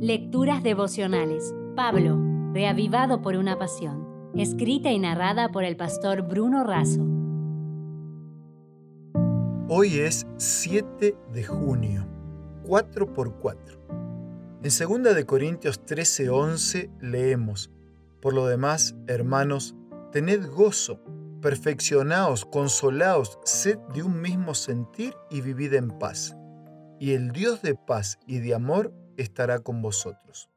[0.00, 1.54] Lecturas devocionales.
[1.74, 2.20] Pablo,
[2.52, 4.30] reavivado por una pasión.
[4.36, 7.02] Escrita y narrada por el pastor Bruno Razo.
[9.70, 12.06] Hoy es 7 de junio,
[12.66, 13.80] 4 por 4.
[14.62, 17.70] En 2 de Corintios 13:11 leemos:
[18.20, 19.74] Por lo demás, hermanos,
[20.12, 21.00] tened gozo,
[21.40, 26.36] perfeccionaos, consolaos, sed de un mismo sentir y vivid en paz.
[27.00, 30.50] Y el Dios de paz y de amor estará con vosotros.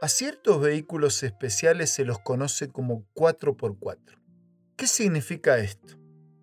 [0.00, 3.98] A ciertos vehículos especiales se los conoce como 4x4.
[4.76, 5.98] ¿Qué significa esto?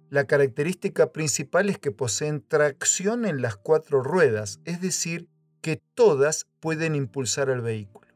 [0.09, 5.27] La característica principal es que poseen tracción en las cuatro ruedas, es decir,
[5.61, 8.07] que todas pueden impulsar el vehículo.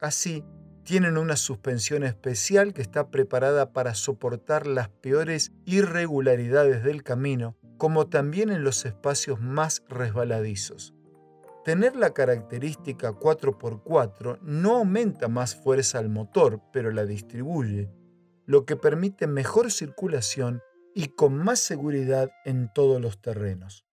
[0.00, 0.44] Así,
[0.84, 8.06] tienen una suspensión especial que está preparada para soportar las peores irregularidades del camino, como
[8.06, 10.93] también en los espacios más resbaladizos.
[11.64, 17.90] Tener la característica 4x4 no aumenta más fuerza al motor, pero la distribuye,
[18.44, 20.60] lo que permite mejor circulación
[20.94, 23.86] y con más seguridad en todos los terrenos.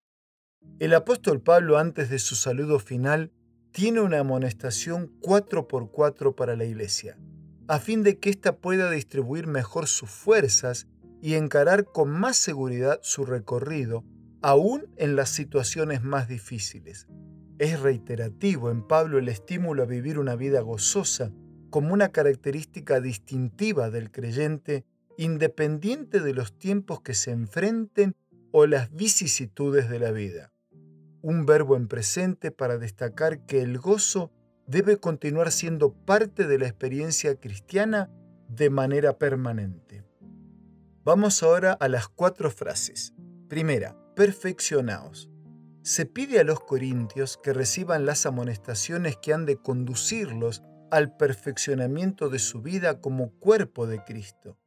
[0.80, 3.32] El apóstol Pablo antes de su saludo final
[3.72, 7.18] tiene una amonestación 4x4 para la iglesia,
[7.70, 10.88] a fin de que ésta pueda distribuir mejor sus fuerzas
[11.22, 14.04] y encarar con más seguridad su recorrido,
[14.42, 17.08] aún en las situaciones más difíciles.
[17.62, 21.32] Es reiterativo en Pablo el estímulo a vivir una vida gozosa
[21.70, 24.84] como una característica distintiva del creyente
[25.16, 28.16] independiente de los tiempos que se enfrenten
[28.52, 30.52] o las vicisitudes de la vida.
[31.22, 34.32] Un verbo en presente para destacar que el gozo
[34.66, 38.10] debe continuar siendo parte de la experiencia cristiana
[38.50, 40.04] de manera permanente.
[41.04, 43.14] Vamos ahora a las cuatro frases.
[43.48, 45.31] Primera, perfeccionaos
[45.84, 52.30] se pide a los corintios que reciban las amonestaciones que han de conducirlos al perfeccionamiento
[52.30, 54.58] de su vida como cuerpo de Cristo.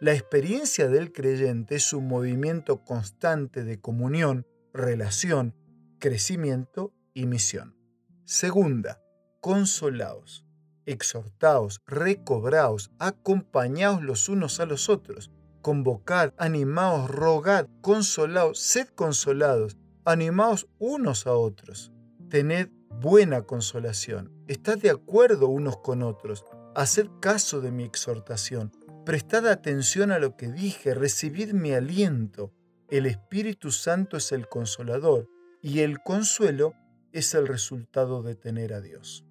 [0.00, 5.54] La experiencia del creyente es un movimiento constante de comunión, relación,
[6.00, 7.76] crecimiento y misión.
[8.24, 9.00] Segunda,
[9.40, 10.44] consolaos,
[10.86, 15.30] exhortaos, recobraos, acompañaos los unos a los otros,
[15.62, 21.92] convocad, animaos, rogad, consolaos, sed consolados, animaos unos a otros,
[22.28, 26.44] tened buena consolación, estad de acuerdo unos con otros,
[26.74, 28.72] haced caso de mi exhortación,
[29.06, 32.52] prestad atención a lo que dije, recibid mi aliento.
[32.90, 35.28] El Espíritu Santo es el consolador
[35.62, 36.74] y el consuelo
[37.12, 39.24] es el resultado de tener a Dios.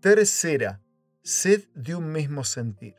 [0.00, 0.82] Tercera,
[1.22, 2.94] sed de un mismo sentir.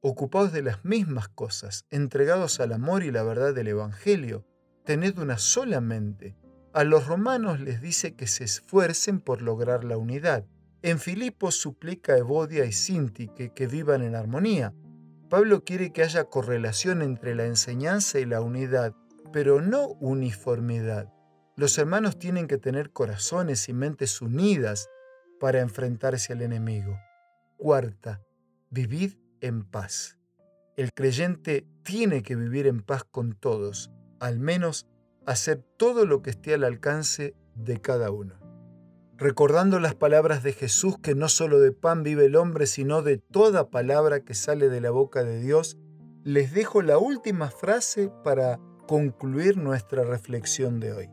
[0.00, 4.44] Ocupados de las mismas cosas, entregados al amor y la verdad del Evangelio,
[4.84, 6.36] tened una sola mente
[6.72, 10.44] a los romanos les dice que se esfuercen por lograr la unidad.
[10.82, 14.74] En Filipos suplica a Evodia y Sintique que vivan en armonía.
[15.28, 18.94] Pablo quiere que haya correlación entre la enseñanza y la unidad,
[19.32, 21.12] pero no uniformidad.
[21.56, 24.88] Los hermanos tienen que tener corazones y mentes unidas
[25.38, 26.98] para enfrentarse al enemigo.
[27.58, 28.22] Cuarta,
[28.70, 30.18] vivid en paz.
[30.76, 33.90] El creyente tiene que vivir en paz con todos,
[34.20, 34.86] al menos
[35.26, 38.34] hacer todo lo que esté al alcance de cada uno.
[39.16, 43.18] Recordando las palabras de Jesús que no solo de pan vive el hombre, sino de
[43.18, 45.78] toda palabra que sale de la boca de Dios,
[46.24, 51.10] les dejo la última frase para concluir nuestra reflexión de hoy.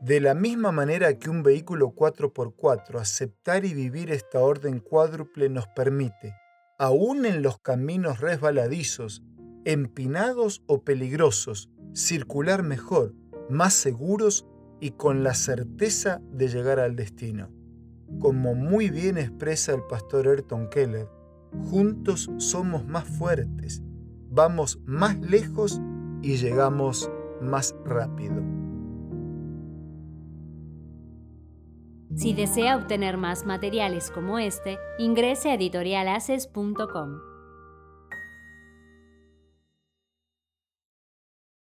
[0.00, 5.66] De la misma manera que un vehículo 4x4, aceptar y vivir esta orden cuádruple nos
[5.68, 6.34] permite,
[6.78, 9.22] aún en los caminos resbaladizos,
[9.64, 13.14] empinados o peligrosos, circular mejor,
[13.48, 14.46] más seguros
[14.80, 17.48] y con la certeza de llegar al destino.
[18.20, 21.08] Como muy bien expresa el pastor Ayrton Keller,
[21.70, 23.82] juntos somos más fuertes,
[24.30, 25.80] vamos más lejos
[26.22, 27.10] y llegamos
[27.40, 28.42] más rápido.
[32.16, 37.20] Si desea obtener más materiales como este, ingrese a editorialaces.com.